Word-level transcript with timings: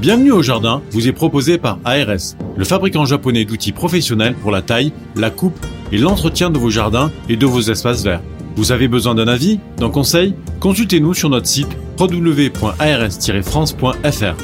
Bienvenue 0.00 0.30
au 0.30 0.42
jardin 0.42 0.80
vous 0.92 1.08
est 1.08 1.12
proposé 1.12 1.58
par 1.58 1.80
ARS, 1.84 2.36
le 2.56 2.64
fabricant 2.64 3.04
japonais 3.04 3.44
d'outils 3.44 3.72
professionnels 3.72 4.36
pour 4.36 4.52
la 4.52 4.62
taille, 4.62 4.92
la 5.16 5.30
coupe 5.30 5.58
et 5.90 5.98
l'entretien 5.98 6.50
de 6.50 6.58
vos 6.58 6.70
jardins 6.70 7.10
et 7.28 7.36
de 7.36 7.46
vos 7.46 7.62
espaces 7.62 8.04
verts. 8.04 8.22
Vous 8.54 8.70
avez 8.70 8.86
besoin 8.86 9.16
d'un 9.16 9.26
avis, 9.26 9.58
d'un 9.76 9.90
conseil? 9.90 10.36
Consultez-nous 10.60 11.14
sur 11.14 11.30
notre 11.30 11.48
site 11.48 11.66
www.ars-france.fr. 11.98 14.36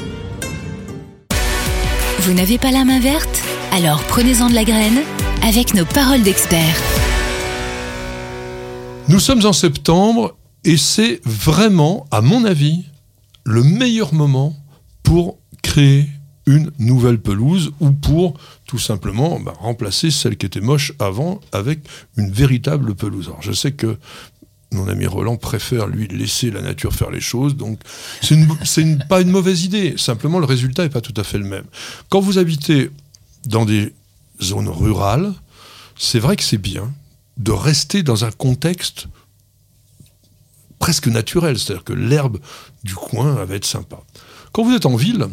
Vous 2.19 2.33
n'avez 2.33 2.57
pas 2.57 2.71
la 2.71 2.83
main 2.83 2.99
verte? 2.99 3.41
Alors 3.71 4.03
prenez-en 4.09 4.49
de 4.49 4.55
la 4.55 4.65
graine 4.65 5.03
avec 5.41 5.73
nos 5.73 5.85
paroles 5.85 6.23
d'experts. 6.23 6.81
Nous 9.07 9.21
sommes 9.21 9.45
en 9.45 9.53
septembre 9.53 10.35
et 10.65 10.75
c'est 10.75 11.21
vraiment, 11.23 12.07
à 12.11 12.19
mon 12.19 12.43
avis, 12.43 12.83
le 13.45 13.63
meilleur 13.63 14.13
moment 14.13 14.53
pour 15.01 15.37
créer 15.65 16.07
une 16.45 16.71
nouvelle 16.77 17.19
pelouse 17.19 17.71
ou 17.79 17.89
pour 17.91 18.35
tout 18.67 18.77
simplement 18.77 19.39
bah, 19.39 19.53
remplacer 19.59 20.11
celle 20.11 20.37
qui 20.37 20.45
était 20.45 20.61
moche 20.61 20.93
avant 20.99 21.41
avec 21.51 21.79
une 22.17 22.31
véritable 22.31 22.93
pelouse. 22.93 23.25
Alors 23.27 23.41
je 23.41 23.51
sais 23.51 23.71
que 23.71 23.97
mon 24.71 24.87
ami 24.87 25.07
Roland 25.07 25.37
préfère 25.37 25.87
lui 25.87 26.07
laisser 26.07 26.51
la 26.51 26.61
nature 26.61 26.93
faire 26.93 27.09
les 27.09 27.19
choses, 27.19 27.55
donc 27.55 27.79
c'est 28.21 29.07
pas 29.07 29.21
une 29.21 29.31
mauvaise 29.31 29.63
idée. 29.63 29.95
Simplement 29.97 30.37
le 30.37 30.45
résultat 30.45 30.83
n'est 30.83 30.89
pas 30.89 31.01
tout 31.01 31.19
à 31.19 31.23
fait 31.23 31.39
le 31.39 31.45
même. 31.45 31.65
Quand 32.09 32.19
vous 32.19 32.37
habitez 32.37 32.91
dans 33.47 33.65
des 33.65 33.93
zones 34.39 34.69
rurales, 34.69 35.33
c'est 35.97 36.19
vrai 36.19 36.35
que 36.35 36.43
c'est 36.43 36.59
bien 36.59 36.93
de 37.37 37.51
rester 37.51 38.03
dans 38.03 38.23
un 38.23 38.31
contexte 38.31 39.07
presque 40.77 41.07
naturel, 41.07 41.57
c'est-à-dire 41.57 41.83
que 41.83 41.93
l'herbe 41.93 42.37
du 42.83 42.93
coin 42.93 43.43
va 43.45 43.55
être 43.55 43.65
sympa. 43.65 43.97
Quand 44.51 44.63
vous 44.63 44.75
êtes 44.75 44.85
en 44.85 44.95
ville, 44.95 45.27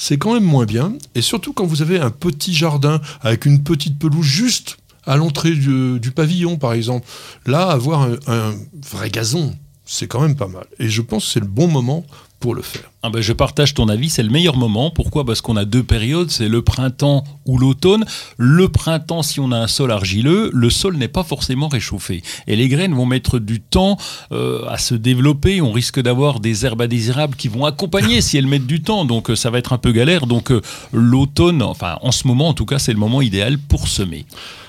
c'est 0.00 0.16
quand 0.16 0.32
même 0.32 0.44
moins 0.44 0.64
bien. 0.64 0.94
Et 1.14 1.20
surtout 1.20 1.52
quand 1.52 1.66
vous 1.66 1.82
avez 1.82 1.98
un 1.98 2.10
petit 2.10 2.54
jardin 2.54 3.02
avec 3.20 3.44
une 3.44 3.62
petite 3.62 3.98
pelouse 3.98 4.24
juste 4.24 4.78
à 5.04 5.16
l'entrée 5.16 5.50
du, 5.52 6.10
pavillon, 6.10 6.56
par 6.56 6.72
exemple. 6.72 7.06
Là, 7.44 7.68
avoir 7.68 8.08
un 8.26 8.54
vrai 8.82 9.10
gazon, 9.10 9.54
c'est 9.84 10.06
quand 10.06 10.22
même 10.22 10.36
pas 10.36 10.48
mal. 10.48 10.64
Et 10.78 10.88
je 10.88 11.02
pense 11.02 11.26
que 11.26 11.32
c'est 11.32 11.40
le 11.40 11.46
bon 11.46 11.68
moment 11.68 12.06
pour 12.40 12.54
le 12.54 12.62
faire. 12.62 12.90
Ah 13.02 13.10
ben 13.10 13.20
je 13.20 13.32
partage 13.32 13.74
ton 13.74 13.88
avis, 13.88 14.10
c'est 14.10 14.22
le 14.22 14.30
meilleur 14.30 14.56
moment. 14.56 14.90
Pourquoi? 14.90 15.24
Parce 15.24 15.42
qu'on 15.42 15.56
a 15.56 15.64
deux 15.66 15.82
périodes, 15.82 16.30
c'est 16.30 16.48
le 16.48 16.62
printemps 16.62 17.22
ou 17.46 17.58
l'automne. 17.58 18.04
Le 18.38 18.68
printemps, 18.68 19.22
si 19.22 19.40
on 19.40 19.52
a 19.52 19.58
un 19.58 19.66
sol 19.66 19.90
argileux, 19.90 20.50
le 20.52 20.70
sol 20.70 20.96
n'est 20.96 21.08
pas 21.08 21.22
forcément 21.22 21.68
réchauffé. 21.68 22.22
Et 22.46 22.56
les 22.56 22.68
graines 22.68 22.94
vont 22.94 23.06
mettre 23.06 23.38
du 23.38 23.60
temps 23.60 23.98
euh, 24.32 24.66
à 24.68 24.78
se 24.78 24.94
développer. 24.94 25.60
On 25.60 25.72
risque 25.72 26.00
d'avoir 26.00 26.40
des 26.40 26.64
herbes 26.64 26.82
indésirables 26.82 27.36
qui 27.36 27.48
vont 27.48 27.66
accompagner 27.66 28.20
si 28.22 28.38
elles 28.38 28.46
mettent 28.46 28.66
du 28.66 28.82
temps. 28.82 29.04
Donc 29.04 29.30
euh, 29.30 29.36
ça 29.36 29.50
va 29.50 29.58
être 29.58 29.74
un 29.74 29.78
peu 29.78 29.92
galère. 29.92 30.26
Donc 30.26 30.50
euh, 30.50 30.62
l'automne, 30.92 31.62
enfin 31.62 31.98
en 32.00 32.12
ce 32.12 32.26
moment 32.26 32.48
en 32.48 32.54
tout 32.54 32.66
cas, 32.66 32.78
c'est 32.78 32.92
le 32.92 32.98
moment 32.98 33.20
idéal 33.20 33.58
pour 33.58 33.86
semer. 33.86 34.24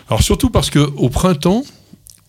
Alors 0.09 0.21
surtout 0.21 0.49
parce 0.49 0.69
qu'au 0.69 1.09
printemps, 1.09 1.63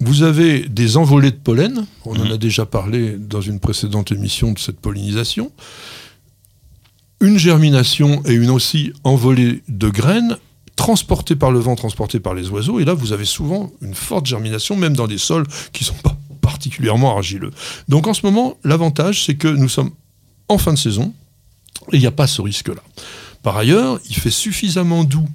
vous 0.05 0.23
avez 0.23 0.69
des 0.69 0.97
envolées 0.97 1.31
de 1.31 1.37
pollen, 1.37 1.87
on 2.05 2.17
en 2.17 2.25
mhm. 2.25 2.33
a 2.33 2.37
déjà 2.37 2.67
parlé 2.67 3.17
dans 3.17 3.41
une 3.41 3.61
précédente 3.61 4.11
émission 4.13 4.53
de 4.53 4.59
cette 4.59 4.81
pollinisation, 4.81 5.53
une 7.21 7.39
germination 7.39 8.23
et 8.25 8.33
une 8.33 8.51
aussi 8.51 8.93
envolée 9.05 9.63
de 9.69 9.89
graines 9.89 10.37
transportées 10.75 11.37
par 11.37 11.53
le 11.53 11.61
vent, 11.61 11.77
transportées 11.77 12.19
par 12.19 12.35
les 12.35 12.49
oiseaux, 12.49 12.81
et 12.81 12.85
là 12.85 12.95
vous 12.95 13.13
avez 13.13 13.25
souvent 13.25 13.71
une 13.81 13.95
forte 13.95 14.27
germination, 14.27 14.77
même 14.77 14.97
dans 14.97 15.07
des 15.07 15.19
sols 15.19 15.47
qui 15.73 15.85
ne 15.85 15.89
sont 15.89 16.03
pas 16.03 16.17
particulièrement 16.41 17.17
argileux. 17.17 17.53
Donc 17.89 18.09
en 18.09 18.15
ce 18.15 18.27
moment, 18.27 18.57
l'avantage 18.65 19.25
c'est 19.25 19.37
que 19.37 19.49
nous 19.49 19.69
sommes 19.69 19.93
en 20.49 20.59
fin 20.59 20.73
de 20.73 20.79
saison, 20.79 21.15
et 21.93 21.97
il 21.97 22.01
n'y 22.01 22.07
a 22.07 22.13
pas 22.13 22.27
ce 22.27 22.43
risque-là. 22.43 22.83
Par 23.43 23.57
ailleurs, 23.57 24.01
il 24.09 24.17
fait 24.17 24.31
suffisamment 24.31 25.05
doux 25.05 25.29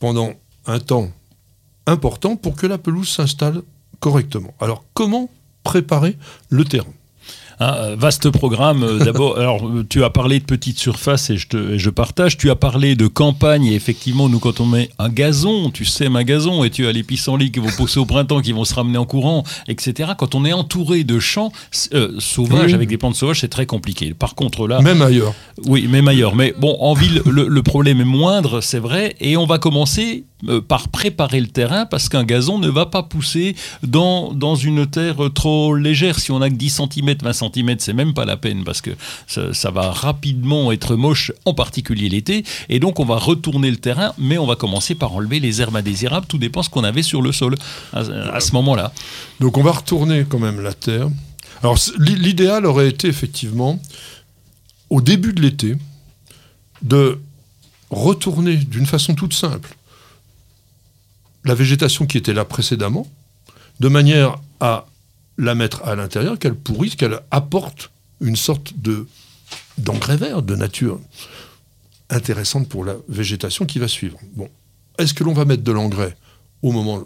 pendant 0.00 0.32
un 0.66 0.80
temps 0.80 1.10
important 1.86 2.36
pour 2.36 2.56
que 2.56 2.66
la 2.66 2.78
pelouse 2.78 3.08
s'installe 3.08 3.62
correctement. 4.02 4.52
Alors 4.60 4.84
comment 4.92 5.30
préparer 5.62 6.18
le 6.50 6.64
terrain? 6.64 6.92
Un 7.60 7.74
euh, 7.74 7.96
vaste 7.96 8.30
programme. 8.30 8.82
Euh, 8.82 8.98
d'abord, 8.98 9.38
alors 9.38 9.68
euh, 9.68 9.86
tu 9.88 10.02
as 10.02 10.10
parlé 10.10 10.40
de 10.40 10.44
petite 10.44 10.78
surface 10.78 11.30
et 11.30 11.36
je, 11.36 11.46
te, 11.46 11.78
je 11.78 11.90
partage. 11.90 12.36
Tu 12.36 12.50
as 12.50 12.56
parlé 12.56 12.96
de 12.96 13.06
campagne 13.06 13.66
et 13.66 13.74
effectivement, 13.74 14.28
nous 14.28 14.40
quand 14.40 14.58
on 14.58 14.66
met 14.66 14.90
un 14.98 15.08
gazon, 15.08 15.70
tu 15.70 15.84
sèmes 15.84 16.16
un 16.16 16.24
gazon 16.24 16.64
et 16.64 16.70
tu 16.70 16.88
as 16.88 16.92
les 16.92 17.04
pissenlits 17.04 17.52
qui 17.52 17.60
vont 17.60 17.70
pousser 17.70 18.00
au 18.00 18.06
printemps, 18.06 18.40
qui 18.40 18.50
vont 18.50 18.64
se 18.64 18.74
ramener 18.74 18.98
en 18.98 19.06
courant, 19.06 19.44
etc. 19.68 20.12
Quand 20.18 20.34
on 20.34 20.44
est 20.44 20.52
entouré 20.52 21.04
de 21.04 21.20
champs 21.20 21.52
sauvages 22.18 22.74
avec 22.74 22.88
des 22.88 22.98
plantes 22.98 23.14
sauvages, 23.14 23.40
c'est 23.40 23.48
très 23.48 23.66
compliqué. 23.66 24.14
Par 24.14 24.34
contre 24.34 24.66
là, 24.66 24.80
même 24.80 25.00
ailleurs. 25.00 25.34
Oui, 25.66 25.86
même 25.86 26.08
ailleurs. 26.08 26.34
Mais 26.34 26.54
bon, 26.58 26.76
en 26.80 26.94
ville, 26.94 27.22
le 27.24 27.62
problème 27.62 28.00
est 28.00 28.04
moindre, 28.04 28.60
c'est 28.60 28.80
vrai, 28.80 29.14
et 29.20 29.36
on 29.36 29.46
va 29.46 29.58
commencer 29.58 30.24
par 30.68 30.88
préparer 30.88 31.40
le 31.40 31.46
terrain 31.46 31.86
parce 31.86 32.08
qu'un 32.08 32.24
gazon 32.24 32.58
ne 32.58 32.68
va 32.68 32.86
pas 32.86 33.02
pousser 33.02 33.54
dans, 33.82 34.32
dans 34.32 34.56
une 34.56 34.86
terre 34.86 35.16
trop 35.34 35.74
légère. 35.74 36.18
Si 36.18 36.32
on 36.32 36.40
a 36.40 36.50
que 36.50 36.54
10 36.54 36.82
cm, 36.92 37.14
20 37.22 37.32
cm, 37.32 37.76
c'est 37.78 37.92
même 37.92 38.12
pas 38.12 38.24
la 38.24 38.36
peine 38.36 38.64
parce 38.64 38.80
que 38.80 38.90
ça, 39.26 39.70
va 39.70 39.90
rapidement 39.92 40.72
être 40.72 40.96
moche, 40.96 41.32
en 41.44 41.54
particulier 41.54 42.08
l'été. 42.08 42.44
Et 42.68 42.80
donc 42.80 42.98
on 42.98 43.04
va 43.04 43.16
retourner 43.16 43.70
le 43.70 43.76
terrain, 43.76 44.12
mais 44.18 44.38
on 44.38 44.46
va 44.46 44.56
commencer 44.56 44.94
par 44.94 45.14
enlever 45.14 45.40
les 45.40 45.60
herbes 45.60 45.76
indésirables. 45.76 46.26
Tout 46.26 46.38
dépend 46.38 46.62
ce 46.62 46.70
qu'on 46.70 46.84
avait 46.84 47.02
sur 47.02 47.22
le 47.22 47.32
sol 47.32 47.54
à, 47.92 48.40
ce 48.40 48.52
moment-là. 48.52 48.92
Donc 49.40 49.56
on 49.56 49.62
va 49.62 49.72
retourner 49.72 50.24
quand 50.28 50.38
même 50.38 50.60
la 50.60 50.74
terre. 50.74 51.08
Alors 51.62 51.78
l'idéal 51.98 52.66
aurait 52.66 52.88
été 52.88 53.06
effectivement, 53.06 53.80
au 54.90 55.00
début 55.00 55.32
de 55.32 55.40
l'été, 55.40 55.76
de 56.82 57.20
retourner 57.90 58.56
d'une 58.56 58.86
façon 58.86 59.14
toute 59.14 59.34
simple 59.34 59.76
la 61.52 61.56
végétation 61.56 62.06
qui 62.06 62.16
était 62.16 62.32
là 62.32 62.46
précédemment, 62.46 63.06
de 63.78 63.88
manière 63.88 64.40
à 64.60 64.86
la 65.36 65.54
mettre 65.54 65.82
à 65.84 65.94
l'intérieur, 65.94 66.38
qu'elle 66.38 66.54
pourrisse, 66.54 66.96
qu'elle 66.96 67.20
apporte 67.30 67.90
une 68.22 68.36
sorte 68.36 68.72
de 68.78 69.06
d'engrais 69.76 70.16
vert, 70.16 70.40
de 70.40 70.56
nature 70.56 70.98
intéressante 72.08 72.70
pour 72.70 72.86
la 72.86 72.94
végétation 73.06 73.66
qui 73.66 73.78
va 73.78 73.86
suivre. 73.86 74.18
Bon, 74.34 74.48
est-ce 74.98 75.12
que 75.12 75.24
l'on 75.24 75.34
va 75.34 75.44
mettre 75.44 75.62
de 75.62 75.72
l'engrais 75.72 76.16
au 76.62 76.72
moment 76.72 77.04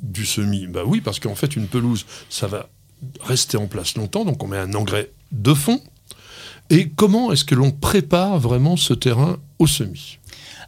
du 0.00 0.26
semis? 0.26 0.66
Ben 0.66 0.82
oui, 0.84 1.00
parce 1.00 1.20
qu'en 1.20 1.36
fait, 1.36 1.54
une 1.54 1.68
pelouse, 1.68 2.04
ça 2.28 2.48
va 2.48 2.68
rester 3.20 3.56
en 3.56 3.68
place 3.68 3.94
longtemps, 3.94 4.24
donc 4.24 4.42
on 4.42 4.48
met 4.48 4.58
un 4.58 4.74
engrais 4.74 5.12
de 5.30 5.54
fond. 5.54 5.80
Et 6.68 6.88
comment 6.88 7.30
est-ce 7.30 7.44
que 7.44 7.54
l'on 7.54 7.70
prépare 7.70 8.40
vraiment 8.40 8.76
ce 8.76 8.92
terrain 8.92 9.36
au 9.60 9.68
semis? 9.68 10.18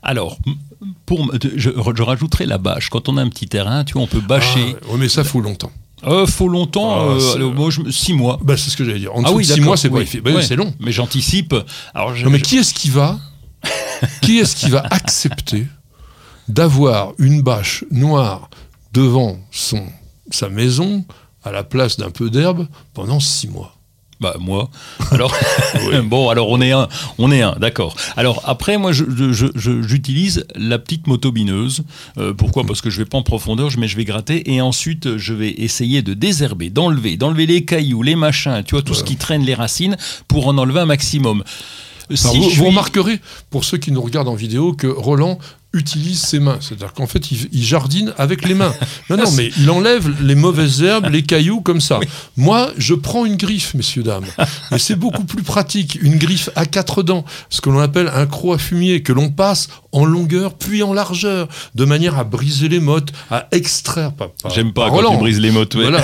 Alors, 0.06 0.38
pour, 1.04 1.32
je, 1.56 1.70
je, 1.70 2.02
rajouterai 2.02 2.46
la 2.46 2.58
bâche. 2.58 2.90
Quand 2.90 3.08
on 3.08 3.16
a 3.16 3.22
un 3.22 3.28
petit 3.28 3.48
terrain, 3.48 3.82
tu 3.82 3.94
vois, 3.94 4.02
on 4.02 4.06
peut 4.06 4.20
bâcher. 4.20 4.76
Ah, 4.82 4.86
oui, 4.90 4.98
mais 5.00 5.08
ça 5.08 5.24
faut 5.24 5.40
longtemps. 5.40 5.72
Euh, 6.04 6.26
faut 6.26 6.48
longtemps, 6.48 6.94
ah, 6.94 7.38
euh, 7.38 7.50
moi, 7.50 7.70
je, 7.70 7.90
six 7.90 8.12
mois. 8.12 8.38
Bah, 8.40 8.56
c'est 8.56 8.70
ce 8.70 8.76
que 8.76 8.84
j'allais 8.84 9.00
dire. 9.00 9.14
En 9.16 9.24
ah, 9.24 9.32
oui, 9.32 9.44
six 9.44 9.60
mois, 9.60 9.76
c'est 9.76 9.88
oui. 9.88 10.08
Bah 10.22 10.42
c'est 10.42 10.54
long. 10.54 10.72
Mais 10.78 10.92
j'anticipe. 10.92 11.56
Alors, 11.92 12.14
non, 12.14 12.30
mais 12.30 12.40
qui 12.40 12.58
est-ce 12.58 12.72
qui 12.72 12.88
va, 12.88 13.18
qui 14.22 14.38
est-ce 14.38 14.54
qui 14.54 14.70
va 14.70 14.84
accepter 14.90 15.66
d'avoir 16.48 17.12
une 17.18 17.42
bâche 17.42 17.84
noire 17.90 18.48
devant 18.92 19.38
son 19.50 19.82
sa 20.30 20.48
maison 20.48 21.04
à 21.42 21.50
la 21.50 21.64
place 21.64 21.96
d'un 21.96 22.10
peu 22.10 22.30
d'herbe 22.30 22.68
pendant 22.94 23.18
six 23.18 23.48
mois 23.48 23.75
bah 24.20 24.36
moi. 24.40 24.70
Alors 25.10 25.34
bon, 26.04 26.28
alors 26.30 26.48
on 26.48 26.60
est 26.60 26.72
un, 26.72 26.88
on 27.18 27.30
est 27.30 27.42
un, 27.42 27.56
d'accord. 27.58 27.94
Alors 28.16 28.42
après, 28.44 28.78
moi, 28.78 28.92
j'utilise 28.92 30.46
la 30.54 30.78
petite 30.78 31.06
motobineuse. 31.06 31.82
Euh, 32.18 32.32
pourquoi? 32.32 32.64
Parce 32.64 32.80
que 32.80 32.90
je 32.90 32.98
vais 32.98 33.04
pas 33.04 33.18
en 33.18 33.22
profondeur, 33.22 33.70
mais 33.78 33.88
je 33.88 33.96
vais 33.96 34.04
gratter 34.04 34.52
et 34.52 34.60
ensuite 34.60 35.16
je 35.16 35.34
vais 35.34 35.50
essayer 35.50 36.02
de 36.02 36.14
désherber, 36.14 36.70
d'enlever, 36.70 37.16
d'enlever 37.16 37.46
les 37.46 37.64
cailloux, 37.64 38.02
les 38.02 38.16
machins, 38.16 38.62
tu 38.64 38.74
vois, 38.74 38.82
tout 38.82 38.94
ce 38.94 39.04
qui 39.04 39.16
traîne 39.16 39.42
les 39.42 39.54
racines 39.54 39.96
pour 40.28 40.48
en 40.48 40.58
enlever 40.58 40.80
un 40.80 40.86
maximum. 40.86 41.42
Si 42.14 42.38
vous, 42.38 42.66
remarquerez, 42.66 43.20
pour 43.50 43.64
ceux 43.64 43.78
qui 43.78 43.90
nous 43.90 44.00
regardent 44.00 44.28
en 44.28 44.34
vidéo, 44.34 44.72
que 44.72 44.86
Roland 44.86 45.38
utilise 45.76 46.20
ses 46.20 46.40
mains. 46.40 46.58
C'est-à-dire 46.60 46.92
qu'en 46.92 47.06
fait, 47.06 47.30
il, 47.30 47.62
jardine 47.62 48.12
avec 48.18 48.46
les 48.46 48.54
mains. 48.54 48.74
Non, 49.08 49.16
non, 49.18 49.30
mais 49.32 49.50
il 49.58 49.70
enlève 49.70 50.10
les 50.22 50.34
mauvaises 50.34 50.82
herbes, 50.82 51.08
les 51.10 51.22
cailloux 51.22 51.60
comme 51.60 51.80
ça. 51.80 52.00
Moi, 52.36 52.72
je 52.76 52.94
prends 52.94 53.24
une 53.24 53.36
griffe, 53.36 53.74
messieurs, 53.74 54.02
dames. 54.02 54.24
Et 54.72 54.78
c'est 54.78 54.96
beaucoup 54.96 55.24
plus 55.24 55.42
pratique. 55.42 55.98
Une 56.02 56.16
griffe 56.16 56.50
à 56.56 56.66
quatre 56.66 57.02
dents, 57.02 57.24
ce 57.50 57.60
que 57.60 57.70
l'on 57.70 57.78
appelle 57.78 58.10
un 58.12 58.26
croc 58.26 58.54
à 58.54 58.58
fumier, 58.58 59.02
que 59.02 59.12
l'on 59.12 59.30
passe 59.30 59.68
en 59.92 60.04
longueur 60.04 60.54
puis 60.54 60.82
en 60.82 60.92
largeur, 60.92 61.48
de 61.74 61.84
manière 61.84 62.18
à 62.18 62.24
briser 62.24 62.68
les 62.68 62.80
mottes, 62.80 63.12
à 63.30 63.46
extraire. 63.52 64.12
J'aime 64.54 64.72
pas, 64.72 64.90
quand 64.90 65.10
tu 65.10 65.18
brises 65.18 65.40
les 65.40 65.50
mottes. 65.50 65.76
Voilà, 65.76 66.02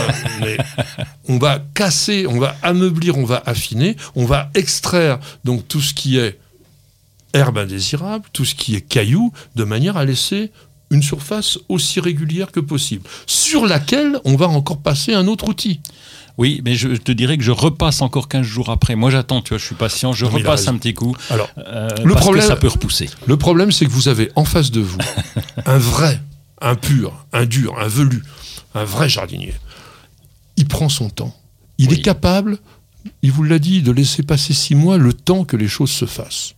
on 1.28 1.38
va 1.38 1.58
casser, 1.74 2.26
on 2.28 2.38
va 2.38 2.56
ameublir, 2.62 3.18
on 3.18 3.24
va 3.24 3.42
affiner, 3.46 3.96
on 4.14 4.24
va 4.24 4.50
extraire 4.54 5.18
donc 5.44 5.66
tout 5.68 5.80
ce 5.80 5.94
qui 5.94 6.18
est 6.18 6.38
herbe 7.34 7.58
indésirable, 7.58 8.24
tout 8.32 8.44
ce 8.44 8.54
qui 8.54 8.74
est 8.74 8.80
caillou, 8.80 9.32
de 9.56 9.64
manière 9.64 9.96
à 9.96 10.04
laisser 10.04 10.50
une 10.90 11.02
surface 11.02 11.58
aussi 11.68 12.00
régulière 12.00 12.52
que 12.52 12.60
possible, 12.60 13.08
sur 13.26 13.66
laquelle 13.66 14.18
on 14.24 14.36
va 14.36 14.48
encore 14.48 14.78
passer 14.78 15.14
un 15.14 15.26
autre 15.26 15.48
outil. 15.48 15.80
Oui, 16.38 16.60
mais 16.64 16.74
je 16.74 16.88
te 16.88 17.12
dirais 17.12 17.36
que 17.36 17.42
je 17.42 17.50
repasse 17.50 18.00
encore 18.02 18.28
15 18.28 18.44
jours 18.44 18.70
après. 18.70 18.94
Moi, 18.96 19.10
j'attends, 19.10 19.42
tu 19.42 19.50
vois, 19.50 19.58
je 19.58 19.64
suis 19.64 19.74
patient, 19.74 20.12
je 20.12 20.24
Non, 20.26 20.32
repasse 20.32 20.66
un 20.68 20.76
petit 20.76 20.94
coup. 20.94 21.14
Alors, 21.30 21.48
euh, 21.58 21.88
le 22.04 22.12
parce 22.14 22.24
problème- 22.24 22.42
que 22.42 22.48
ça 22.48 22.56
peut 22.56 22.68
repousser. 22.68 23.08
Le 23.26 23.36
problème, 23.36 23.70
c'est 23.72 23.84
que 23.86 23.90
vous 23.90 24.08
avez 24.08 24.30
en 24.34 24.44
face 24.44 24.70
de 24.70 24.80
vous 24.80 24.98
un 25.66 25.78
vrai, 25.78 26.20
un 26.60 26.74
pur, 26.74 27.24
un 27.32 27.44
dur, 27.46 27.78
un 27.78 27.88
velu, 27.88 28.22
un 28.74 28.84
vrai 28.84 29.08
jardinier. 29.10 29.54
Il 30.56 30.66
prend 30.68 30.88
son 30.88 31.08
temps. 31.10 31.34
Il 31.78 31.88
Oui. 31.88 31.96
est 31.96 32.02
capable, 32.02 32.58
il 33.22 33.32
vous 33.32 33.42
l'a 33.44 33.58
dit, 33.58 33.82
de 33.82 33.92
laisser 33.92 34.22
passer 34.22 34.52
six 34.54 34.74
mois 34.74 34.96
le 34.98 35.12
temps 35.12 35.44
que 35.44 35.56
les 35.56 35.68
choses 35.68 35.90
se 35.90 36.04
fassent. 36.06 36.54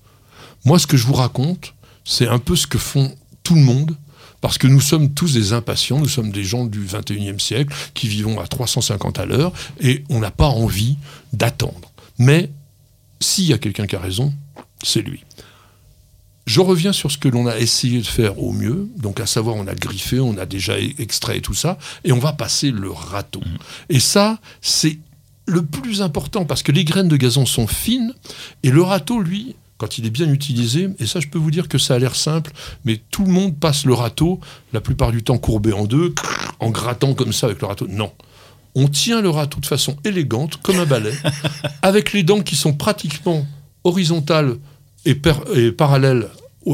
Moi, 0.64 0.78
ce 0.78 0.86
que 0.86 0.96
je 0.96 1.06
vous 1.06 1.14
raconte, 1.14 1.74
c'est 2.04 2.28
un 2.28 2.38
peu 2.38 2.56
ce 2.56 2.66
que 2.66 2.78
font 2.78 3.14
tout 3.42 3.54
le 3.54 3.62
monde. 3.62 3.96
Parce 4.40 4.58
que 4.58 4.66
nous 4.66 4.80
sommes 4.80 5.14
tous 5.14 5.32
des 5.32 5.54
impatients, 5.54 5.98
nous 5.98 6.08
sommes 6.08 6.30
des 6.30 6.44
gens 6.44 6.66
du 6.66 6.84
21e 6.84 7.38
siècle 7.38 7.74
qui 7.94 8.08
vivons 8.08 8.38
à 8.40 8.46
350 8.46 9.18
à 9.18 9.24
l'heure 9.24 9.52
et 9.80 10.04
on 10.10 10.18
n'a 10.18 10.30
pas 10.30 10.48
envie 10.48 10.98
d'attendre. 11.32 11.90
Mais 12.18 12.50
s'il 13.20 13.46
y 13.46 13.54
a 13.54 13.58
quelqu'un 13.58 13.86
qui 13.86 13.96
a 13.96 14.00
raison, 14.00 14.34
c'est 14.82 15.00
lui. 15.00 15.24
Je 16.46 16.60
reviens 16.60 16.92
sur 16.92 17.10
ce 17.10 17.16
que 17.16 17.28
l'on 17.28 17.46
a 17.46 17.56
essayé 17.58 18.00
de 18.00 18.06
faire 18.06 18.38
au 18.38 18.52
mieux, 18.52 18.86
donc 18.98 19.18
à 19.18 19.26
savoir 19.26 19.56
on 19.56 19.66
a 19.66 19.74
griffé, 19.74 20.20
on 20.20 20.36
a 20.36 20.44
déjà 20.44 20.78
e- 20.78 20.92
extrait 20.98 21.40
tout 21.40 21.54
ça, 21.54 21.78
et 22.04 22.12
on 22.12 22.18
va 22.18 22.34
passer 22.34 22.70
le 22.70 22.90
râteau. 22.90 23.40
Et 23.88 23.98
ça, 23.98 24.38
c'est 24.60 24.98
le 25.46 25.64
plus 25.64 26.02
important, 26.02 26.44
parce 26.44 26.62
que 26.62 26.70
les 26.70 26.84
graines 26.84 27.08
de 27.08 27.16
gazon 27.16 27.46
sont 27.46 27.66
fines, 27.66 28.12
et 28.62 28.70
le 28.70 28.82
râteau, 28.82 29.20
lui, 29.20 29.56
quand 29.84 29.98
il 29.98 30.06
est 30.06 30.10
bien 30.10 30.30
utilisé, 30.32 30.88
et 30.98 31.04
ça 31.04 31.20
je 31.20 31.28
peux 31.28 31.38
vous 31.38 31.50
dire 31.50 31.68
que 31.68 31.76
ça 31.76 31.96
a 31.96 31.98
l'air 31.98 32.16
simple, 32.16 32.52
mais 32.86 33.02
tout 33.10 33.26
le 33.26 33.30
monde 33.30 33.54
passe 33.54 33.84
le 33.84 33.92
râteau, 33.92 34.40
la 34.72 34.80
plupart 34.80 35.12
du 35.12 35.22
temps 35.22 35.36
courbé 35.36 35.74
en 35.74 35.84
deux, 35.84 36.14
en 36.58 36.70
grattant 36.70 37.12
comme 37.12 37.34
ça 37.34 37.48
avec 37.48 37.60
le 37.60 37.66
râteau. 37.66 37.86
Non. 37.86 38.10
On 38.74 38.88
tient 38.88 39.20
le 39.20 39.28
râteau 39.28 39.60
de 39.60 39.66
façon 39.66 39.94
élégante, 40.02 40.56
comme 40.62 40.78
un 40.78 40.86
balai, 40.86 41.12
avec 41.82 42.14
les 42.14 42.22
dents 42.22 42.40
qui 42.40 42.56
sont 42.56 42.72
pratiquement 42.72 43.46
horizontales 43.84 44.56
et, 45.04 45.20
et 45.54 45.70
parallèles 45.70 46.28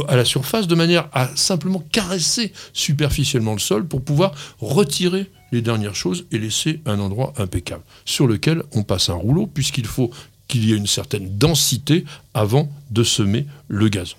à 0.07 0.15
la 0.15 0.25
surface, 0.25 0.69
de 0.69 0.77
manière 0.77 1.09
à 1.12 1.35
simplement 1.35 1.83
caresser 1.91 2.53
superficiellement 2.73 3.55
le 3.55 3.59
sol 3.59 3.89
pour 3.89 4.05
pouvoir 4.05 4.35
retirer 4.61 5.27
les 5.51 5.62
dernières 5.62 5.97
choses 5.97 6.27
et 6.31 6.39
laisser 6.39 6.81
un 6.87 7.01
endroit 7.01 7.33
impeccable, 7.39 7.83
sur 8.05 8.29
lequel 8.29 8.62
on 8.73 8.85
passe 8.85 9.09
un 9.09 9.15
rouleau, 9.15 9.49
puisqu'il 9.49 9.87
faut 9.87 10.12
qu'il 10.50 10.64
y 10.64 10.73
ait 10.73 10.76
une 10.76 10.87
certaine 10.87 11.38
densité 11.38 12.05
avant 12.35 12.69
de 12.91 13.02
semer 13.05 13.47
le 13.69 13.88
gazon. 13.88 14.17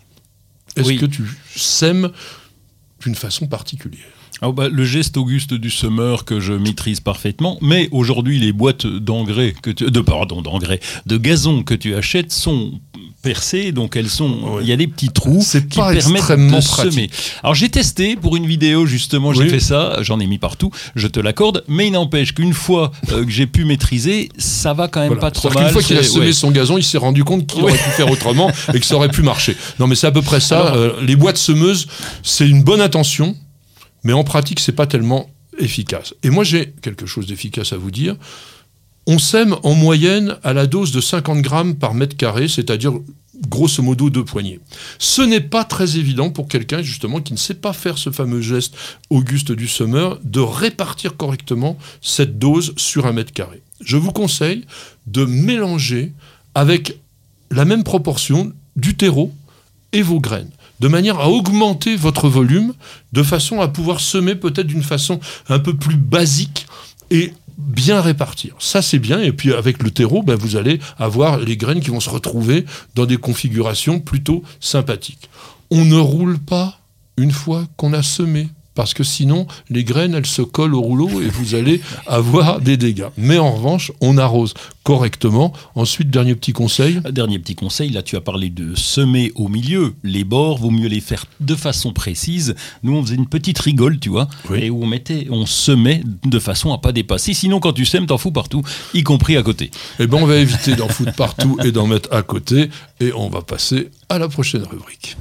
Est-ce 0.77 0.87
Oui. 0.87 0.97
que 0.97 1.05
tu 1.05 1.23
sèmes 1.55 2.09
d'une 3.03 3.15
façon 3.15 3.47
particulière? 3.47 4.07
Ah 4.41 4.51
bah, 4.51 4.69
le 4.69 4.85
geste 4.85 5.17
auguste 5.17 5.53
du 5.53 5.69
semeur 5.69 6.25
que 6.25 6.39
je 6.39 6.53
maîtrise 6.53 6.99
parfaitement, 6.99 7.59
mais 7.61 7.89
aujourd'hui 7.91 8.39
les 8.39 8.53
boîtes 8.53 8.87
d'engrais 8.87 9.53
que 9.61 9.69
tu, 9.69 9.91
de 9.91 10.01
pardon 10.01 10.41
d'engrais, 10.41 10.79
de 11.05 11.17
gazon 11.17 11.61
que 11.63 11.75
tu 11.75 11.93
achètes 11.93 12.31
sont 12.31 12.79
percées, 13.21 13.71
donc 13.71 13.95
elles 13.95 14.09
sont, 14.09 14.59
il 14.61 14.67
y 14.67 14.71
a 14.71 14.75
des 14.75 14.87
petits 14.87 15.09
trous 15.09 15.41
C'est 15.45 15.67
qui 15.67 15.77
pas 15.77 15.93
permettent 15.93 16.15
extrêmement 16.17 16.59
de 16.59 16.63
pratique. 16.65 16.91
semer. 16.93 17.09
Alors 17.43 17.55
j'ai 17.55 17.69
testé 17.69 18.15
pour 18.15 18.35
une 18.35 18.45
vidéo 18.47 18.85
justement, 18.85 19.31
j'ai 19.33 19.43
Oui. 19.43 19.49
fait 19.49 19.59
ça, 19.59 19.97
j'en 20.01 20.19
ai 20.19 20.27
mis 20.27 20.37
partout, 20.39 20.71
je 20.95 21.07
te 21.07 21.19
l'accorde, 21.19 21.63
mais 21.67 21.87
il 21.87 21.91
n'empêche 21.91 22.33
qu'une 22.33 22.53
fois 22.53 22.91
euh, 23.11 23.23
que 23.23 23.29
j'ai 23.31 23.47
pu 23.47 23.63
maîtriser, 23.65 24.29
ça 24.37 24.73
va 24.73 24.87
quand 24.87 24.99
même 25.01 25.09
Voilà. 25.09 25.21
pas 25.21 25.31
trop 25.31 25.49
mal. 25.51 25.71
fois 25.71 25.81
qu'il 25.83 25.97
a 25.97 26.03
semé 26.03 26.27
ouais. 26.27 26.33
son 26.33 26.51
gazon, 26.51 26.77
il 26.77 26.83
s'est 26.83 26.97
rendu 26.97 27.23
compte 27.23 27.45
qu'il 27.47 27.61
Ouais. 27.63 27.71
aurait 27.71 27.79
pu 27.83 27.89
faire 27.91 28.09
autrement 28.09 28.51
et 28.73 28.79
que 28.79 28.85
ça 28.85 28.95
aurait 28.95 29.09
pu 29.09 29.21
marcher. 29.21 29.55
Non, 29.79 29.87
mais 29.87 29.95
c'est 29.95 30.07
à 30.07 30.11
peu 30.11 30.21
près 30.21 30.39
ça. 30.39 30.59
Alors- 30.61 30.75
Euh, 30.75 30.93
les 31.01 31.15
boîtes 31.15 31.37
semeuses, 31.37 31.87
c'est 32.23 32.47
une 32.47 32.63
bonne 32.63 32.81
intention, 32.81 33.35
mais 34.03 34.13
en 34.13 34.23
pratique, 34.23 34.59
c'est 34.59 34.71
pas 34.71 34.87
tellement 34.87 35.29
efficace. 35.59 36.13
Et 36.23 36.29
moi, 36.29 36.43
j'ai 36.43 36.73
quelque 36.81 37.05
chose 37.05 37.27
d'efficace 37.27 37.71
à 37.73 37.77
vous 37.77 37.91
dire. 37.91 38.15
On 39.07 39.17
sème 39.17 39.55
en 39.63 39.73
moyenne 39.73 40.37
à 40.43 40.53
la 40.53 40.67
dose 40.67 40.91
de 40.91 41.01
50 41.01 41.41
grammes 41.41 41.75
par 41.75 41.93
mètre 41.93 42.15
carré, 42.15 42.47
c'est-à-dire 42.47 42.93
grosso 43.47 43.81
modo 43.81 44.09
deux 44.09 44.23
poignées. 44.23 44.59
Ce 44.99 45.21
n'est 45.21 45.41
pas 45.41 45.63
très 45.63 45.97
évident 45.97 46.29
pour 46.29 46.47
quelqu'un 46.47 46.81
justement 46.81 47.21
qui 47.21 47.33
ne 47.33 47.37
sait 47.37 47.55
pas 47.55 47.73
faire 47.73 47.97
ce 47.97 48.11
fameux 48.11 48.41
geste 48.41 48.75
auguste 49.09 49.51
du 49.51 49.67
semeur 49.67 50.19
de 50.23 50.39
répartir 50.39 51.17
correctement 51.17 51.77
cette 52.01 52.37
dose 52.37 52.73
sur 52.77 53.07
un 53.07 53.13
mètre 53.13 53.33
carré. 53.33 53.61
Je 53.83 53.97
vous 53.97 54.11
conseille 54.11 54.65
de 55.07 55.25
mélanger 55.25 56.13
avec 56.53 56.99
la 57.49 57.65
même 57.65 57.83
proportion 57.83 58.53
du 58.75 58.95
terreau 58.95 59.33
et 59.91 60.01
vos 60.01 60.19
graines, 60.19 60.51
de 60.79 60.87
manière 60.87 61.19
à 61.19 61.29
augmenter 61.29 61.95
votre 61.95 62.29
volume, 62.29 62.73
de 63.11 63.23
façon 63.23 63.59
à 63.59 63.67
pouvoir 63.67 63.99
semer 63.99 64.35
peut-être 64.35 64.67
d'une 64.67 64.83
façon 64.83 65.19
un 65.49 65.59
peu 65.59 65.75
plus 65.75 65.97
basique 65.97 66.67
et 67.09 67.33
bien 67.57 68.01
répartir. 68.01 68.55
Ça, 68.59 68.81
c'est 68.81 68.99
bien. 68.99 69.19
Et 69.19 69.31
puis, 69.31 69.53
avec 69.53 69.83
le 69.83 69.91
terreau, 69.91 70.23
ben, 70.23 70.35
vous 70.35 70.55
allez 70.55 70.79
avoir 70.97 71.37
les 71.37 71.57
graines 71.57 71.81
qui 71.81 71.89
vont 71.89 71.99
se 71.99 72.09
retrouver 72.09 72.65
dans 72.95 73.05
des 73.05 73.17
configurations 73.17 73.99
plutôt 73.99 74.43
sympathiques. 74.59 75.29
On 75.69 75.85
ne 75.85 75.97
roule 75.97 76.39
pas 76.39 76.79
une 77.17 77.31
fois 77.31 77.67
qu'on 77.77 77.93
a 77.93 78.03
semé. 78.03 78.49
Parce 78.73 78.93
que 78.93 79.03
sinon, 79.03 79.47
les 79.69 79.83
graines, 79.83 80.13
elles 80.15 80.25
se 80.25 80.41
collent 80.41 80.75
au 80.75 80.81
rouleau 80.81 81.21
et 81.21 81.27
vous 81.27 81.55
allez 81.55 81.81
avoir 82.07 82.61
des 82.61 82.77
dégâts. 82.77 83.07
Mais 83.17 83.37
en 83.37 83.51
revanche, 83.51 83.91
on 84.01 84.17
arrose 84.17 84.53
correctement. 84.83 85.53
Ensuite, 85.75 86.09
dernier 86.09 86.35
petit 86.35 86.53
conseil. 86.53 87.01
Dernier 87.11 87.37
petit 87.39 87.55
conseil, 87.55 87.89
là 87.89 88.01
tu 88.01 88.15
as 88.15 88.21
parlé 88.21 88.49
de 88.49 88.73
semer 88.75 89.31
au 89.35 89.47
milieu. 89.47 89.93
Les 90.03 90.23
bords, 90.23 90.57
vaut 90.57 90.71
mieux 90.71 90.87
les 90.87 91.01
faire 91.01 91.25
de 91.39 91.55
façon 91.55 91.93
précise. 91.93 92.55
Nous 92.83 92.95
on 92.95 93.03
faisait 93.03 93.15
une 93.15 93.27
petite 93.27 93.59
rigole, 93.59 93.99
tu 93.99 94.09
vois, 94.09 94.27
Oui. 94.49 94.59
et 94.63 94.69
où 94.69 94.83
on 94.83 94.87
mettait, 94.87 95.27
on 95.29 95.45
semait 95.45 96.01
de 96.25 96.39
façon 96.39 96.73
à 96.73 96.77
pas 96.77 96.91
dépasser. 96.91 97.33
Sinon 97.33 97.59
quand 97.59 97.73
tu 97.73 97.85
sèmes, 97.85 98.05
t'en 98.07 98.17
fous 98.17 98.31
partout, 98.31 98.63
y 98.93 99.03
compris 99.03 99.37
à 99.37 99.43
côté. 99.43 99.69
Eh 99.99 100.07
ben, 100.07 100.17
on 100.21 100.25
va 100.25 100.37
éviter 100.37 100.75
d'en 100.75 100.87
foutre 100.87 101.13
partout 101.13 101.57
et 101.63 101.71
d'en 101.71 101.87
mettre 101.87 102.11
à 102.13 102.21
côté. 102.23 102.69
Et 102.99 103.11
on 103.13 103.29
va 103.29 103.41
passer 103.41 103.89
à 104.09 104.17
la 104.17 104.27
prochaine 104.29 104.63
rubrique. 104.63 105.17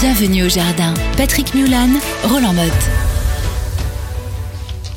Bienvenue 0.00 0.44
au 0.44 0.48
jardin. 0.48 0.92
Patrick 1.16 1.54
Mulan, 1.54 1.88
Roland 2.24 2.52
Motte. 2.52 2.72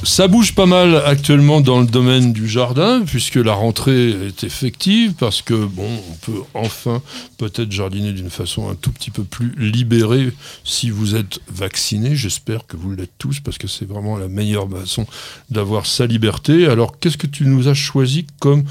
Ça 0.04 0.28
bouge 0.28 0.56
pas 0.56 0.66
mal 0.66 0.96
actuellement 1.06 1.62
dans 1.62 1.80
le 1.80 1.86
domaine 1.86 2.34
du 2.34 2.48
jardin, 2.48 3.04
puisque 3.06 3.36
la 3.36 3.54
rentrée 3.54 4.10
est 4.10 4.44
effective, 4.44 5.14
parce 5.14 5.42
que 5.42 5.54
bon, 5.54 5.88
on 6.10 6.14
peut 6.26 6.42
enfin 6.54 7.02
peut-être 7.38 7.72
jardiner 7.72 8.12
d'une 8.12 8.30
façon 8.30 8.70
un 8.70 8.76
tout 8.76 8.92
petit 8.92 9.12
peu 9.12 9.24
plus 9.24 9.54
libérée 9.58 10.34
si 10.64 10.90
vous 10.90 11.16
êtes 11.16 11.40
vacciné. 11.48 12.16
J'espère 12.16 12.66
que 12.66 12.76
vous 12.76 12.92
l'êtes 12.92 13.14
tous, 13.18 13.40
parce 13.40 13.58
que 13.58 13.68
c'est 13.68 13.88
vraiment 13.88 14.18
la 14.18 14.28
meilleure 14.28 14.70
façon 14.70 15.06
d'avoir 15.52 15.86
sa 15.86 16.08
liberté. 16.08 16.66
Alors, 16.68 17.00
qu'est-ce 17.00 17.18
que 17.18 17.28
tu 17.28 17.46
nous 17.46 17.68
as 17.68 17.76
choisi 17.76 18.26
comme 18.40 18.64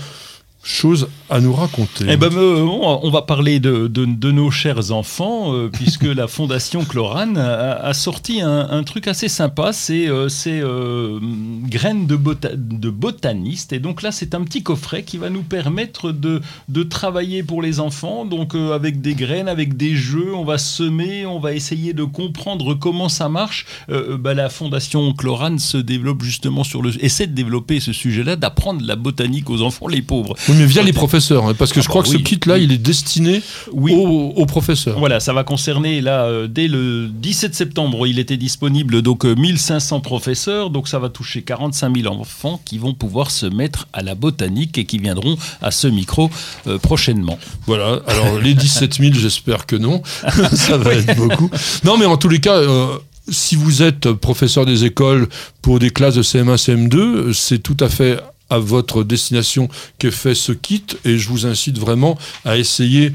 chose 0.68 1.08
à 1.30 1.40
nous 1.40 1.52
raconter 1.52 2.06
Eh 2.08 2.16
ben, 2.16 2.30
euh, 2.34 2.58
on 2.60 3.08
va 3.10 3.22
parler 3.22 3.60
de, 3.60 3.86
de- 3.86 4.04
de 4.04 4.30
nos 4.32 4.50
chers 4.50 4.90
enfants, 4.90 5.54
euh, 5.54 5.68
puisque 5.72 6.02
la 6.04 6.26
Fondation 6.26 6.84
Chlorane 6.84 7.36
a, 7.38 7.74
a 7.74 7.94
sorti 7.94 8.40
un, 8.40 8.68
un 8.68 8.82
truc 8.82 9.06
assez 9.06 9.28
sympa, 9.28 9.72
c'est 9.72 10.08
euh, 10.08 10.28
c'est, 10.28 10.60
euh, 10.60 11.20
graines 11.68 12.06
de, 12.08 12.16
bota- 12.16 12.56
de 12.56 12.90
botaniste. 12.90 13.72
Et 13.72 13.78
donc 13.78 14.02
là, 14.02 14.10
c'est 14.10 14.34
un 14.34 14.42
petit 14.42 14.62
coffret 14.64 15.04
qui 15.04 15.18
va 15.18 15.30
nous 15.30 15.42
permettre 15.42 16.10
de, 16.10 16.40
de 16.68 16.82
travailler 16.82 17.44
pour 17.44 17.62
les 17.62 17.78
enfants, 17.78 18.24
donc 18.24 18.54
avec 18.56 19.00
des 19.00 19.14
graines, 19.14 19.48
avec 19.48 19.76
des 19.76 19.94
jeux, 19.94 20.34
on 20.34 20.44
va 20.44 20.58
semer, 20.58 21.26
on 21.26 21.38
va 21.38 21.52
essayer 21.54 21.92
de 21.92 22.02
comprendre 22.04 22.74
comment 22.74 23.08
ça 23.08 23.28
marche. 23.28 23.66
Bah, 23.88 24.34
la 24.34 24.48
Fondation 24.48 25.12
Chlorane 25.12 25.58
se 25.60 25.76
développe 25.76 26.22
justement 26.22 26.64
sur 26.64 26.82
le... 26.82 26.90
essaie 27.04 27.26
de 27.28 27.34
développer 27.34 27.78
ce 27.78 27.92
sujet-là, 27.92 28.34
d'apprendre 28.36 28.84
la 28.84 28.96
botanique 28.96 29.48
aux 29.50 29.62
enfants, 29.62 29.86
les 29.86 30.02
pauvres. 30.02 30.34
Oui, 30.48 30.55
mais 30.56 30.66
via 30.66 30.82
les 30.82 30.92
professeurs, 30.92 31.46
hein, 31.46 31.54
parce 31.54 31.72
que 31.72 31.80
Ah 31.80 31.82
je 31.82 31.88
crois 31.88 32.02
bah 32.02 32.08
que 32.08 32.12
ce 32.18 32.22
kit-là, 32.22 32.58
il 32.58 32.72
est 32.72 32.78
destiné 32.78 33.42
Oui. 33.72 33.92
aux, 33.94 34.32
aux 34.36 34.46
professeurs. 34.46 34.98
Voilà, 34.98 35.20
ça 35.20 35.32
va 35.32 35.44
concerner 35.44 36.00
là 36.00 36.24
euh, 36.24 36.46
dès 36.48 36.68
le 36.68 37.08
17 37.08 37.54
septembre, 37.54 38.06
il 38.06 38.18
était 38.18 38.36
disponible 38.36 39.02
donc 39.02 39.24
euh, 39.24 39.34
1500 39.34 40.00
professeurs, 40.00 40.70
donc 40.70 40.88
ça 40.88 40.98
va 40.98 41.08
toucher 41.08 41.42
45 41.42 41.96
000 42.02 42.12
enfants 42.14 42.60
qui 42.64 42.78
vont 42.78 42.94
pouvoir 42.94 43.30
se 43.30 43.46
mettre 43.46 43.86
à 43.92 44.02
la 44.02 44.14
botanique 44.14 44.78
et 44.78 44.84
qui 44.84 44.98
viendront 44.98 45.36
à 45.62 45.70
ce 45.70 45.86
micro 45.86 46.30
euh, 46.66 46.78
prochainement. 46.78 47.38
Voilà, 47.66 48.00
alors 48.06 48.38
les 48.40 48.54
17 48.54 48.94
000, 48.98 49.12
j'espère 49.14 49.66
que 49.66 49.76
non. 49.76 50.02
Ça 50.54 50.76
va 50.76 50.94
être 50.94 51.16
beaucoup. 51.16 51.50
Non, 51.84 51.96
mais 51.98 52.06
en 52.06 52.16
tous 52.16 52.28
les 52.28 52.40
cas, 52.40 52.56
euh, 52.56 52.86
si 53.28 53.56
vous 53.56 53.82
êtes 53.82 54.12
professeur 54.12 54.66
des 54.66 54.84
écoles 54.84 55.28
pour 55.62 55.78
des 55.78 55.90
classes 55.90 56.14
de 56.14 56.22
CM1, 56.22 56.56
CM2, 56.56 56.96
euh, 56.96 57.32
c'est 57.32 57.58
tout 57.58 57.76
à 57.80 57.88
fait 57.88 58.18
à 58.50 58.58
votre 58.58 59.04
destination 59.04 59.68
qu'est 59.98 60.10
fait 60.10 60.34
ce 60.34 60.52
kit 60.52 60.84
et 61.04 61.18
je 61.18 61.28
vous 61.28 61.46
incite 61.46 61.78
vraiment 61.78 62.18
à 62.44 62.56
essayer 62.56 63.12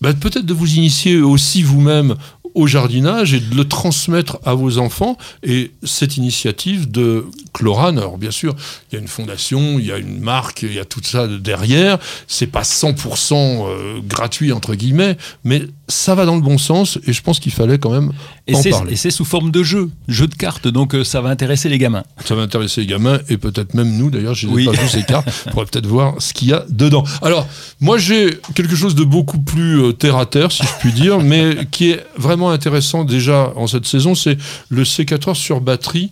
bah, 0.00 0.14
peut-être 0.14 0.46
de 0.46 0.54
vous 0.54 0.74
initier 0.74 1.20
aussi 1.20 1.62
vous-même 1.62 2.14
au 2.54 2.66
jardinage 2.66 3.34
et 3.34 3.40
de 3.40 3.54
le 3.54 3.66
transmettre 3.66 4.38
à 4.44 4.54
vos 4.54 4.78
enfants. 4.78 5.16
Et 5.42 5.72
cette 5.84 6.16
initiative 6.16 6.90
de 6.90 7.26
Chlorane, 7.52 7.98
alors 7.98 8.18
bien 8.18 8.30
sûr, 8.30 8.56
il 8.90 8.96
y 8.96 8.98
a 8.98 9.00
une 9.00 9.08
fondation, 9.08 9.78
il 9.78 9.86
y 9.86 9.92
a 9.92 9.98
une 9.98 10.20
marque, 10.20 10.62
il 10.62 10.74
y 10.74 10.78
a 10.78 10.84
tout 10.84 11.00
ça 11.02 11.26
derrière. 11.26 11.98
C'est 12.26 12.46
pas 12.46 12.62
100% 12.62 13.34
euh, 13.34 14.00
gratuit 14.02 14.52
entre 14.52 14.74
guillemets, 14.74 15.16
mais 15.44 15.62
ça 15.88 16.14
va 16.14 16.26
dans 16.26 16.34
le 16.36 16.42
bon 16.42 16.58
sens 16.58 16.98
et 17.06 17.12
je 17.12 17.22
pense 17.22 17.40
qu'il 17.40 17.52
fallait 17.52 17.78
quand 17.78 17.90
même 17.90 18.12
Et 18.46 18.54
en 18.54 18.62
parler. 18.62 18.92
et 18.92 18.96
c'est 18.96 19.10
sous 19.10 19.24
forme 19.24 19.50
de 19.50 19.62
jeu, 19.62 19.90
jeu 20.06 20.26
de 20.26 20.34
cartes, 20.34 20.68
donc 20.68 20.94
euh, 20.94 21.02
ça 21.02 21.20
va 21.20 21.30
intéresser 21.30 21.68
les 21.68 21.78
gamins. 21.78 22.04
Ça 22.24 22.34
va 22.34 22.42
intéresser 22.42 22.82
les 22.82 22.86
gamins 22.86 23.18
et 23.28 23.38
peut-être 23.38 23.72
même 23.74 23.96
nous 23.96 24.10
d'ailleurs, 24.10 24.34
je 24.34 24.46
n'ai 24.46 24.52
Oui. 24.52 24.64
pas 24.66 24.72
vu 24.72 24.86
ces 24.88 25.02
cartes, 25.02 25.28
on 25.46 25.50
pourrait 25.50 25.66
peut-être 25.66 25.86
voir 25.86 26.14
ce 26.18 26.32
qu'il 26.34 26.48
y 26.48 26.52
a 26.52 26.64
dedans. 26.68 27.04
Alors, 27.22 27.46
moi 27.80 27.96
j'ai 27.98 28.38
quelque 28.54 28.76
chose 28.76 28.94
de 28.94 29.04
beaucoup 29.04 29.38
plus 29.38 29.80
euh, 29.82 29.92
terre 29.92 30.16
à 30.16 30.26
terre, 30.26 30.52
si 30.52 30.62
je 30.62 30.72
puis 30.80 30.92
dire, 30.92 31.20
mais 31.22 31.56
qui 31.70 31.90
est 31.90 32.04
vraiment 32.16 32.50
intéressant 32.50 33.04
déjà 33.04 33.52
en 33.56 33.66
cette 33.66 33.86
saison, 33.86 34.14
c'est 34.14 34.36
le 34.68 34.84
C14 34.84 35.34
sur 35.34 35.60
batterie 35.60 36.10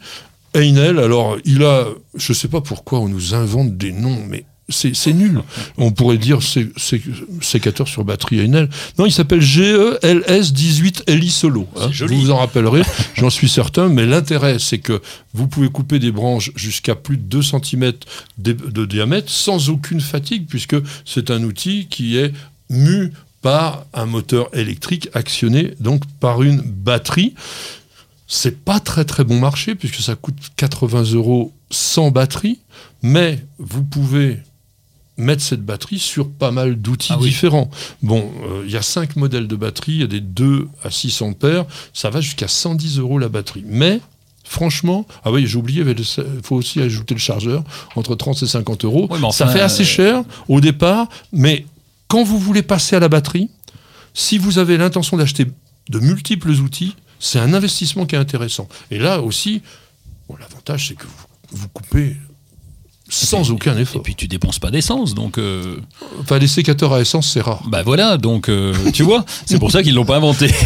Heinel. 0.54 0.98
Alors, 0.98 1.36
il 1.44 1.62
a, 1.64 1.84
je 2.14 2.32
sais 2.32 2.48
pas 2.48 2.62
pourquoi 2.62 3.00
on 3.00 3.08
nous 3.08 3.34
invente 3.34 3.76
des 3.76 3.92
noms, 3.92 4.18
mais 4.26 4.44
c'est 4.68 4.94
c'est 4.96 5.12
nul. 5.12 5.42
On 5.78 5.92
pourrait 5.92 6.18
dire 6.18 6.42
C- 6.42 6.70
C- 6.76 7.00
C14 7.40 7.86
sur 7.86 8.04
batterie 8.04 8.40
Heinel. 8.40 8.68
Non, 8.98 9.06
il 9.06 9.12
s'appelle 9.12 9.40
E 9.40 9.98
GELS18 10.02 11.08
LI 11.12 11.30
Solo. 11.30 11.68
hein. 11.76 11.88
C'est. 11.92 12.06
Vous 12.06 12.20
vous 12.20 12.30
en 12.30 12.38
rappellerez, 12.38 12.82
j'en 13.14 13.30
suis 13.30 13.48
certain. 13.48 13.88
Mais 13.88 14.06
l'intérêt, 14.06 14.58
c'est 14.58 14.78
que 14.78 15.00
vous 15.34 15.46
pouvez 15.46 15.68
couper 15.68 15.98
des 15.98 16.10
branches 16.10 16.50
jusqu'à 16.56 16.94
plus 16.94 17.16
de 17.16 17.22
2 17.22 17.42
cm 17.42 17.92
de, 18.38 18.52
de 18.52 18.84
diamètre 18.86 19.30
sans 19.30 19.68
aucune 19.70 20.00
fatigue, 20.00 20.46
puisque 20.48 20.76
c'est 21.04 21.30
un 21.30 21.42
outil 21.44 21.86
qui 21.88 22.16
est 22.16 22.32
mu 22.70 23.12
par 23.42 23.84
un 23.94 24.06
moteur 24.06 24.48
électrique 24.56 25.08
actionné 25.14 25.74
donc 25.78 26.02
par 26.18 26.42
une 26.42 26.60
batterie. 26.60 27.34
C'est 28.26 28.64
pas 28.64 28.80
très 28.80 29.04
très 29.04 29.22
bon 29.22 29.38
marché 29.38 29.76
puisque 29.76 30.00
ça 30.02 30.16
coûte 30.16 30.34
80 30.56 31.12
euros 31.12 31.52
sans 31.70 32.10
batterie, 32.10 32.58
mais 33.02 33.38
vous 33.58 33.84
pouvez 33.84 34.38
mettre 35.16 35.42
cette 35.42 35.62
batterie 35.64 35.98
sur 35.98 36.30
pas 36.30 36.50
mal 36.50 36.76
d'outils 36.76 37.12
Ah 37.12 37.18
oui. 37.18 37.28
différents. 37.28 37.70
Bon, 38.02 38.30
euh, 38.48 38.62
il 38.66 38.70
y 38.72 38.76
a 38.76 38.82
cinq 38.82 39.16
modèles 39.16 39.48
de 39.48 39.56
batterie, 39.56 39.92
il 39.92 40.00
y 40.00 40.04
a 40.04 40.08
des 40.08 40.20
2 40.20 40.68
à 40.84 40.90
6 40.90 41.22
ampères, 41.22 41.64
ça 41.94 42.10
va 42.10 42.20
jusqu'à 42.20 42.48
110 42.48 42.98
euros 42.98 43.18
la 43.18 43.28
batterie. 43.28 43.64
Mais 43.66 44.00
franchement, 44.44 45.06
ah 45.24 45.32
oui, 45.32 45.46
j'ai 45.46 45.56
oublié, 45.56 45.84
il 45.86 46.04
faut 46.42 46.56
aussi 46.56 46.80
ajouter 46.80 47.14
le 47.14 47.20
chargeur, 47.20 47.64
entre 47.96 48.14
30 48.14 48.42
et 48.42 48.46
50 48.46 48.84
euros. 48.84 49.08
Oui, 49.10 49.18
ça 49.32 49.46
fait 49.46 49.60
assez 49.60 49.82
euh, 49.82 49.86
cher 49.86 50.22
au 50.48 50.60
départ, 50.60 51.08
mais 51.32 51.64
quand 52.08 52.22
vous 52.22 52.38
voulez 52.38 52.62
passer 52.62 52.94
à 52.96 53.00
la 53.00 53.08
batterie, 53.08 53.48
si 54.14 54.38
vous 54.38 54.58
avez 54.58 54.76
l'intention 54.76 55.16
d'acheter 55.16 55.46
de 55.88 55.98
multiples 55.98 56.50
outils, 56.50 56.94
c'est 57.18 57.38
un 57.38 57.54
investissement 57.54 58.06
qui 58.06 58.14
est 58.14 58.18
intéressant. 58.18 58.68
Et 58.90 58.98
là 58.98 59.20
aussi, 59.22 59.62
bon, 60.28 60.36
l'avantage, 60.36 60.88
c'est 60.88 60.94
que 60.94 61.04
vous, 61.04 61.56
vous 61.58 61.68
coupez 61.68 62.16
sans 63.08 63.50
aucun 63.50 63.76
Et 63.78 63.82
effort. 63.82 64.02
puis 64.02 64.14
tu 64.14 64.26
dépenses 64.28 64.58
pas 64.58 64.70
d'essence, 64.70 65.14
donc 65.14 65.38
euh, 65.38 65.76
Enfin, 66.20 66.38
les 66.38 66.48
sécateurs 66.48 66.92
à 66.92 67.00
essence, 67.00 67.30
c'est 67.32 67.40
rare. 67.40 67.62
bah 67.68 67.82
voilà, 67.84 68.16
donc 68.16 68.48
euh, 68.48 68.74
tu 68.92 69.02
vois, 69.02 69.24
c'est 69.46 69.58
pour 69.58 69.70
ça 69.70 69.82
qu'ils 69.82 69.94
l'ont 69.94 70.04
pas 70.04 70.16
inventé. 70.16 70.50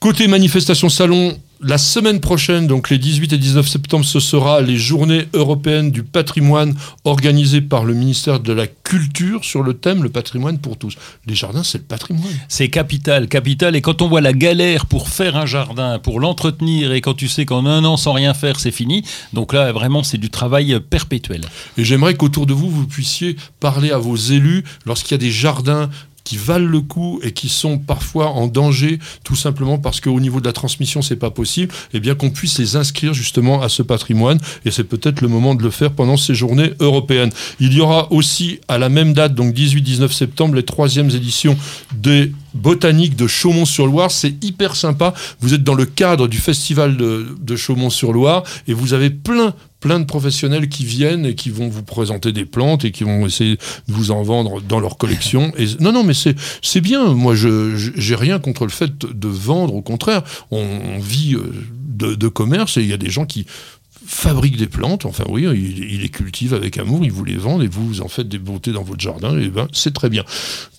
Côté 0.00 0.28
manifestation 0.28 0.88
salon, 0.88 1.38
la 1.62 1.78
semaine 1.78 2.20
prochaine, 2.20 2.66
donc 2.66 2.90
les 2.90 2.98
18 2.98 3.32
et 3.32 3.38
19 3.38 3.66
septembre, 3.66 4.04
ce 4.04 4.20
sera 4.20 4.60
les 4.60 4.76
journées 4.76 5.26
européennes 5.32 5.90
du 5.90 6.02
patrimoine 6.02 6.74
organisées 7.04 7.62
par 7.62 7.84
le 7.84 7.94
ministère 7.94 8.40
de 8.40 8.52
la 8.52 8.66
Culture 8.66 9.44
sur 9.44 9.62
le 9.62 9.74
thème 9.74 10.02
le 10.02 10.10
patrimoine 10.10 10.58
pour 10.58 10.76
tous. 10.76 10.96
Les 11.26 11.34
jardins, 11.34 11.64
c'est 11.64 11.78
le 11.78 11.84
patrimoine. 11.84 12.32
C'est 12.48 12.68
capital, 12.68 13.26
capital. 13.26 13.74
Et 13.74 13.80
quand 13.80 14.02
on 14.02 14.08
voit 14.08 14.20
la 14.20 14.34
galère 14.34 14.86
pour 14.86 15.08
faire 15.08 15.36
un 15.36 15.46
jardin, 15.46 15.98
pour 15.98 16.20
l'entretenir, 16.20 16.92
et 16.92 17.00
quand 17.00 17.14
tu 17.14 17.26
sais 17.26 17.46
qu'en 17.46 17.64
un 17.64 17.84
an 17.84 17.96
sans 17.96 18.12
rien 18.12 18.34
faire, 18.34 18.60
c'est 18.60 18.70
fini, 18.70 19.02
donc 19.32 19.54
là 19.54 19.72
vraiment 19.72 20.02
c'est 20.02 20.18
du 20.18 20.30
travail 20.30 20.78
perpétuel. 20.90 21.40
Et 21.78 21.84
j'aimerais 21.84 22.14
qu'autour 22.14 22.46
de 22.46 22.52
vous, 22.52 22.70
vous 22.70 22.86
puissiez 22.86 23.36
parler 23.60 23.90
à 23.90 23.98
vos 23.98 24.16
élus 24.16 24.62
lorsqu'il 24.84 25.12
y 25.12 25.14
a 25.14 25.18
des 25.18 25.32
jardins 25.32 25.88
qui 26.26 26.36
valent 26.36 26.66
le 26.66 26.80
coup 26.80 27.20
et 27.22 27.32
qui 27.32 27.48
sont 27.48 27.78
parfois 27.78 28.30
en 28.30 28.48
danger, 28.48 28.98
tout 29.24 29.36
simplement 29.36 29.78
parce 29.78 30.00
qu'au 30.00 30.18
niveau 30.18 30.40
de 30.40 30.44
la 30.44 30.52
transmission, 30.52 31.00
c'est 31.00 31.16
pas 31.16 31.30
possible, 31.30 31.72
et 31.94 32.00
bien 32.00 32.16
qu'on 32.16 32.30
puisse 32.30 32.58
les 32.58 32.74
inscrire 32.74 33.14
justement 33.14 33.62
à 33.62 33.68
ce 33.68 33.82
patrimoine. 33.82 34.38
Et 34.64 34.72
c'est 34.72 34.84
peut-être 34.84 35.20
le 35.20 35.28
moment 35.28 35.54
de 35.54 35.62
le 35.62 35.70
faire 35.70 35.92
pendant 35.92 36.16
ces 36.16 36.34
journées 36.34 36.72
européennes. 36.80 37.30
Il 37.60 37.72
y 37.72 37.80
aura 37.80 38.12
aussi 38.12 38.58
à 38.66 38.76
la 38.76 38.88
même 38.88 39.12
date, 39.12 39.34
donc 39.34 39.54
18-19 39.54 40.10
septembre, 40.10 40.56
les 40.56 40.64
troisièmes 40.64 41.10
éditions 41.10 41.56
des 41.94 42.32
botaniques 42.56 43.16
de 43.16 43.26
Chaumont-sur-Loire. 43.26 44.10
C'est 44.10 44.42
hyper 44.44 44.76
sympa. 44.76 45.14
Vous 45.40 45.54
êtes 45.54 45.62
dans 45.62 45.74
le 45.74 45.86
cadre 45.86 46.28
du 46.28 46.38
festival 46.38 46.96
de, 46.96 47.26
de 47.40 47.56
Chaumont-sur-Loire 47.56 48.42
et 48.66 48.74
vous 48.74 48.92
avez 48.92 49.10
plein 49.10 49.54
plein 49.80 50.00
de 50.00 50.04
professionnels 50.04 50.68
qui 50.68 50.84
viennent 50.84 51.26
et 51.26 51.34
qui 51.34 51.50
vont 51.50 51.68
vous 51.68 51.82
présenter 51.82 52.32
des 52.32 52.44
plantes 52.44 52.84
et 52.84 52.90
qui 52.90 53.04
vont 53.04 53.26
essayer 53.26 53.56
de 53.56 53.92
vous 53.92 54.10
en 54.10 54.22
vendre 54.22 54.60
dans 54.60 54.80
leur 54.80 54.96
collection. 54.96 55.52
Et 55.58 55.66
non, 55.80 55.92
non, 55.92 56.02
mais 56.02 56.14
c'est 56.14 56.80
bien. 56.80 57.12
Moi, 57.14 57.34
je 57.34 57.92
j'ai 57.94 58.14
rien 58.16 58.38
contre 58.38 58.64
le 58.64 58.70
fait 58.70 58.98
de 58.98 59.28
vendre. 59.28 59.74
Au 59.74 59.82
contraire, 59.82 60.22
on, 60.50 60.58
on 60.58 60.98
vit 60.98 61.34
euh, 61.34 61.52
de, 61.70 62.14
de 62.14 62.28
commerce 62.28 62.76
et 62.78 62.82
il 62.82 62.88
y 62.88 62.92
a 62.92 62.96
des 62.96 63.10
gens 63.10 63.26
qui 63.26 63.46
fabriquent 64.06 64.56
des 64.56 64.66
plantes. 64.66 65.04
Enfin, 65.04 65.24
oui, 65.28 65.46
ils, 65.54 65.78
ils 65.92 66.00
les 66.00 66.08
cultivent 66.08 66.54
avec 66.54 66.78
amour, 66.78 67.04
ils 67.04 67.12
vous 67.12 67.24
les 67.24 67.36
vendent 67.36 67.62
et 67.62 67.68
vous 67.68 68.00
en 68.00 68.08
faites 68.08 68.28
des 68.28 68.38
beautés 68.38 68.72
dans 68.72 68.82
votre 68.82 69.00
jardin. 69.00 69.38
Et 69.38 69.48
ben, 69.48 69.68
c'est 69.72 69.92
très 69.92 70.08
bien. 70.08 70.24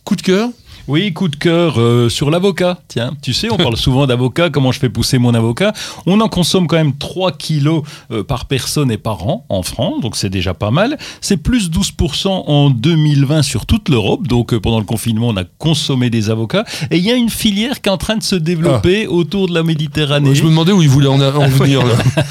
Coup 0.03 0.15
de 0.15 0.22
cœur? 0.22 0.50
Oui, 0.88 1.12
coup 1.12 1.27
de 1.27 1.36
cœur 1.36 1.79
euh, 1.82 2.08
sur 2.08 2.29
l'avocat. 2.32 2.79
Tiens, 2.88 3.12
tu 3.22 3.34
sais, 3.34 3.50
on 3.51 3.58
parle 3.58 3.75
souvent 3.75 4.08
d'avocat, 4.08 4.50
comment 4.50 4.72
je 4.72 4.79
fais 4.79 4.88
pousser 4.89 5.17
mon 5.17 5.34
avocat. 5.34 5.74
On 6.06 6.22
en 6.22 6.29
consomme 6.29 6.65
quand 6.67 6.77
même 6.77 6.96
3 6.96 7.34
kilos 7.34 7.84
euh, 8.12 8.24
par 8.24 8.46
personne 8.46 8.89
et 8.89 8.98
par 8.98 9.27
an 9.27 9.46
en 9.50 9.63
France, 9.63 10.00
donc 10.01 10.15
c'est 10.15 10.29
déjà 10.29 10.53
pas 10.53 10.72
mal. 10.72 10.98
C'est 11.20 11.36
plus 11.38 11.70
12% 11.70 12.27
en 12.29 12.70
2020 12.70 13.41
sur 13.41 13.65
toute 13.65 13.89
l'Europe, 13.89 14.27
donc 14.27 14.53
euh, 14.53 14.60
pendant 14.62 14.79
le 14.79 14.86
confinement, 14.86 15.27
on 15.27 15.36
a 15.38 15.44
consommé 15.44 16.10
des 16.10 16.29
avocats. 16.29 16.63
Et 16.89 16.98
il 16.98 17.03
y 17.03 17.12
a 17.12 17.15
une 17.15 17.29
filière 17.29 17.82
qui 17.82 17.89
est 17.89 17.91
en 17.91 17.98
train 17.98 18.15
de 18.15 18.24
se 18.24 18.36
développer 18.36 19.08
autour 19.08 19.50
de 19.50 19.53
la 19.53 19.63
Méditerranée. 19.63 20.36
Je 20.36 20.44
me 20.44 20.50
demandais 20.50 20.72
où 20.72 20.82
ils 20.82 20.89
voulaient 20.89 21.08
en, 21.08 21.20
en 21.22 21.48
venir. 21.50 21.86
Là. 21.86 21.96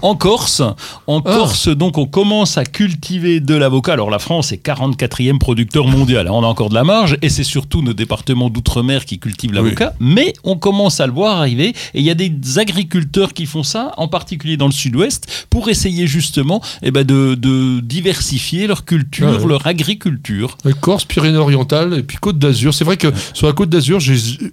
En 0.00 0.14
Corse, 0.14 0.60
en 1.08 1.18
Ah. 1.26 1.34
Corse, 1.34 1.68
donc 1.68 1.98
on 1.98 2.06
commence 2.06 2.56
à 2.56 2.64
cultiver 2.64 3.40
de 3.40 3.54
l'avocat. 3.56 3.94
Alors 3.94 4.10
la 4.10 4.20
France 4.20 4.52
est 4.52 4.64
44e 4.64 5.38
producteur 5.38 5.88
mondial. 5.88 6.28
hein, 6.28 6.30
On 6.32 6.44
a 6.44 6.46
encore 6.46 6.68
de 6.68 6.74
la 6.74 6.84
marge 6.84 7.16
et 7.20 7.28
c'est 7.28 7.42
surtout 7.42 7.82
nos 7.82 7.92
départements 7.98 8.48
d'outre-mer 8.48 9.04
qui 9.04 9.18
cultivent 9.18 9.52
l'avocat. 9.52 9.92
Mais 10.00 10.32
on 10.44 10.56
commence 10.56 11.00
à 11.00 11.06
le 11.06 11.12
voir 11.12 11.36
arriver 11.38 11.68
et 11.92 11.98
il 12.00 12.02
y 12.02 12.10
a 12.10 12.14
des 12.14 12.32
agriculteurs 12.58 13.34
qui 13.34 13.44
font 13.44 13.62
ça, 13.62 13.92
en 13.98 14.08
particulier 14.08 14.56
dans 14.56 14.66
le 14.66 14.72
sud-ouest, 14.72 15.46
pour 15.50 15.68
essayer 15.68 16.06
justement 16.06 16.62
eh 16.82 16.90
ben, 16.90 17.04
de, 17.04 17.34
de 17.34 17.80
diversifier 17.80 18.66
leur 18.66 18.84
culture, 18.86 19.28
Ah 19.28 19.42
ouais. 19.42 19.48
leur 19.48 19.66
agriculture. 19.66 20.56
Corse, 20.80 21.04
Pyrénées-Orientales 21.04 21.94
et 21.98 22.02
puis 22.02 22.16
Côte 22.16 22.38
d'Azur. 22.38 22.72
C'est 22.72 22.84
vrai 22.84 22.96
que 22.96 23.08
sur 23.34 23.46
la 23.46 23.52
Côte 23.52 23.68
d'Azur, 23.70 23.98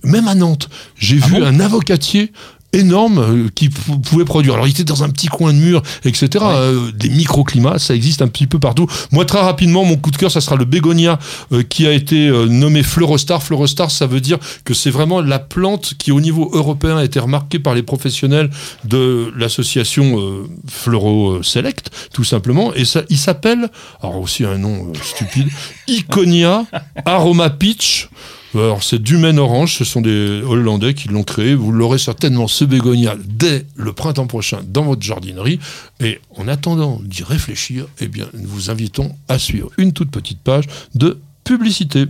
même 0.03 0.27
à 0.27 0.35
Nantes, 0.35 0.69
j'ai 0.97 1.19
Ah 1.21 1.27
vu 1.27 1.39
bon? 1.39 1.45
un 1.45 1.59
avocatier 1.59 2.31
énorme 2.75 3.19
euh, 3.19 3.49
qui 3.53 3.69
pouvait 3.69 4.25
produire. 4.25 4.53
Alors 4.53 4.67
il 4.67 4.71
était 4.71 4.83
dans 4.83 5.03
un 5.03 5.09
petit 5.09 5.27
coin 5.27 5.53
de 5.53 5.57
mur, 5.57 5.81
etc. 6.03 6.27
Euh, 6.47 6.91
des 6.91 7.09
microclimats, 7.09 7.79
ça 7.79 7.95
existe 7.95 8.21
un 8.21 8.27
petit 8.27 8.47
peu 8.47 8.59
partout. 8.59 8.87
Moi 9.11 9.25
très 9.25 9.41
rapidement, 9.41 9.83
mon 9.85 9.97
coup 9.97 10.11
de 10.11 10.17
cœur, 10.17 10.31
ça 10.31 10.41
sera 10.41 10.55
le 10.55 10.65
bégonia 10.65 11.19
euh, 11.51 11.63
qui 11.63 11.87
a 11.87 11.91
été 11.91 12.27
euh, 12.27 12.47
nommé 12.47 12.83
Fleurostar. 12.83 13.41
Fleurostar, 13.43 13.91
ça 13.91 14.07
veut 14.07 14.21
dire 14.21 14.37
que 14.63 14.73
c'est 14.73 14.89
vraiment 14.89 15.21
la 15.21 15.39
plante 15.39 15.93
qui 15.97 16.11
au 16.11 16.21
niveau 16.21 16.49
européen 16.53 16.97
a 16.97 17.03
été 17.03 17.19
remarquée 17.19 17.59
par 17.59 17.75
les 17.75 17.83
professionnels 17.83 18.49
de 18.83 19.31
l'association 19.35 20.19
euh, 20.19 20.47
Fleuro 20.67 21.43
Select, 21.43 21.89
tout 22.13 22.23
simplement. 22.23 22.73
Et 22.73 22.85
ça, 22.85 23.03
il 23.09 23.17
s'appelle, 23.17 23.69
alors 24.01 24.17
aussi 24.17 24.45
un 24.45 24.57
nom 24.57 24.87
euh, 24.87 24.97
stupide, 25.01 25.47
Iconia 25.87 26.65
Aroma 27.05 27.49
Peach. 27.49 28.09
Alors 28.55 28.83
c'est 28.83 29.01
du 29.01 29.17
Maine 29.17 29.37
Orange, 29.37 29.75
ce 29.75 29.83
sont 29.83 29.99
des 29.99 30.41
Hollandais 30.41 30.93
qui 30.93 31.09
l'ont 31.09 31.23
créé. 31.23 31.55
Vous 31.55 31.73
l'aurez 31.73 31.97
certainement 31.97 32.47
ce 32.47 32.63
bégonia 32.63 33.15
dès 33.25 33.65
le 33.75 33.91
printemps 33.91 34.27
prochain 34.27 34.61
dans 34.65 34.83
votre 34.83 35.01
jardinerie. 35.01 35.59
Et 35.99 36.21
en 36.37 36.47
attendant 36.47 37.01
d'y 37.03 37.23
réfléchir, 37.23 37.85
eh 37.99 38.07
bien, 38.07 38.27
nous 38.33 38.47
vous 38.47 38.69
invitons 38.69 39.13
à 39.27 39.39
suivre 39.39 39.71
une 39.77 39.91
toute 39.91 40.09
petite 40.09 40.39
page 40.39 40.65
de 40.95 41.19
publicité. 41.43 42.05